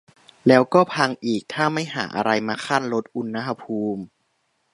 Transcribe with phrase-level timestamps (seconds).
[0.47, 4.01] แล้วก็พังอีก ถ้าไม่หาอะไรมาคั่นลดอุณหภูมิ